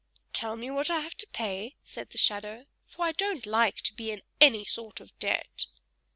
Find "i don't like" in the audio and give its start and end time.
3.05-3.81